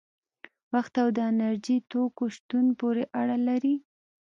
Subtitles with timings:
[0.73, 3.75] وخت او د انرژي توکو شتون پورې اړه لري.